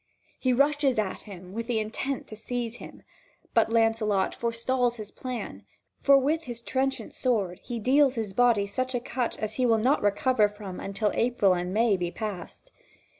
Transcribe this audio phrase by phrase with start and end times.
[0.39, 3.03] He rushes at him with the intent to seize him,
[3.53, 5.63] but Lancelot forestalls his plan,
[5.99, 9.77] for with his trenchant sword he deals his body such a cut as he will
[9.77, 12.71] not recover from until April and May be passed.